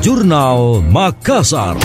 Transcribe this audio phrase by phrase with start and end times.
[0.00, 1.76] Jurnal Makassar.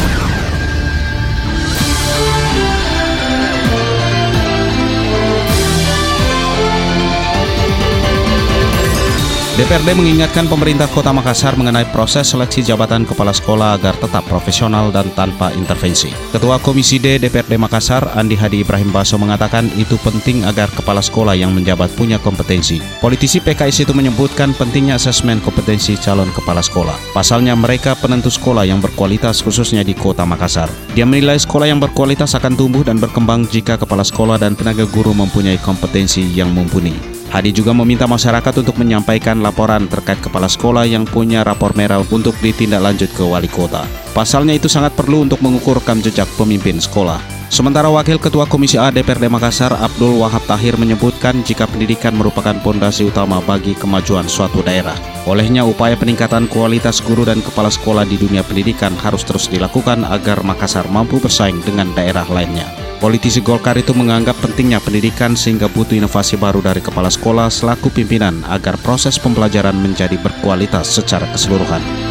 [9.55, 15.07] DPRD mengingatkan pemerintah Kota Makassar mengenai proses seleksi jabatan kepala sekolah agar tetap profesional dan
[15.15, 16.11] tanpa intervensi.
[16.35, 21.39] Ketua Komisi D DPRD Makassar, Andi Hadi Ibrahim Baso mengatakan itu penting agar kepala sekolah
[21.39, 22.83] yang menjabat punya kompetensi.
[22.99, 27.15] Politisi PKS itu menyebutkan pentingnya asesmen kompetensi calon kepala sekolah.
[27.15, 30.67] Pasalnya mereka penentu sekolah yang berkualitas khususnya di Kota Makassar.
[30.99, 35.15] Dia menilai sekolah yang berkualitas akan tumbuh dan berkembang jika kepala sekolah dan tenaga guru
[35.15, 37.14] mempunyai kompetensi yang mumpuni.
[37.35, 42.31] Hadi juga meminta masyarakat untuk menyampaikan laporan terkait kepala sekolah yang punya rapor merah untuk
[42.39, 43.83] ditindaklanjut ke wali kota.
[44.15, 47.34] Pasalnya itu sangat perlu untuk mengukur rekam jejak pemimpin sekolah.
[47.45, 53.05] Sementara Wakil Ketua Komisi A DPRD Makassar Abdul Wahab Tahir menyebutkan jika pendidikan merupakan pondasi
[53.05, 54.97] utama bagi kemajuan suatu daerah.
[55.29, 60.41] Olehnya upaya peningkatan kualitas guru dan kepala sekolah di dunia pendidikan harus terus dilakukan agar
[60.41, 62.65] Makassar mampu bersaing dengan daerah lainnya.
[62.97, 68.41] Politisi Golkar itu menganggap pentingnya pendidikan sehingga butuh inovasi baru dari kepala sekolah selaku pimpinan
[68.49, 72.04] agar proses pembelajaran menjadi berkualitas secara keseluruhan.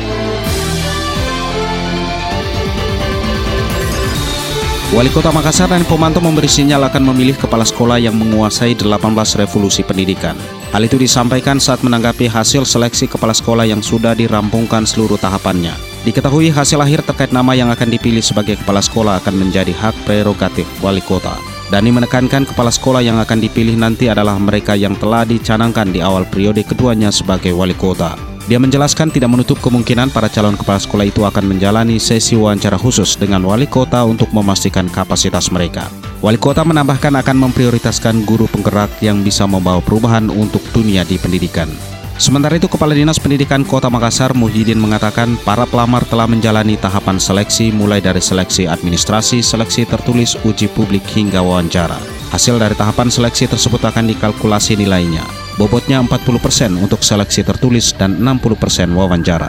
[4.92, 9.00] Wali Kota Makassar dan Pomanto memberi sinyal akan memilih kepala sekolah yang menguasai 18
[9.40, 10.36] revolusi pendidikan.
[10.76, 15.72] Hal itu disampaikan saat menanggapi hasil seleksi kepala sekolah yang sudah dirampungkan seluruh tahapannya.
[16.04, 20.68] Diketahui hasil akhir terkait nama yang akan dipilih sebagai kepala sekolah akan menjadi hak prerogatif
[20.84, 21.32] wali kota.
[21.72, 26.28] Dani menekankan kepala sekolah yang akan dipilih nanti adalah mereka yang telah dicanangkan di awal
[26.28, 28.33] periode keduanya sebagai wali kota.
[28.44, 33.16] Dia menjelaskan tidak menutup kemungkinan para calon kepala sekolah itu akan menjalani sesi wawancara khusus
[33.16, 35.88] dengan wali kota untuk memastikan kapasitas mereka.
[36.20, 41.72] Wali kota menambahkan akan memprioritaskan guru penggerak yang bisa membawa perubahan untuk dunia di pendidikan.
[42.14, 47.74] Sementara itu, Kepala Dinas Pendidikan Kota Makassar Muhyiddin mengatakan para pelamar telah menjalani tahapan seleksi
[47.74, 51.98] mulai dari seleksi administrasi, seleksi tertulis, uji publik hingga wawancara.
[52.30, 55.43] Hasil dari tahapan seleksi tersebut akan dikalkulasi nilainya.
[55.54, 59.46] Bobotnya 40% untuk seleksi tertulis dan 60% wawancara.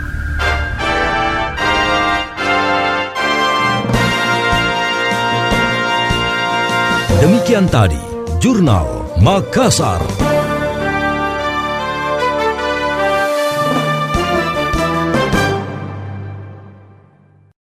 [7.25, 7.97] Demikian tadi,
[8.37, 10.34] Jurnal Makassar.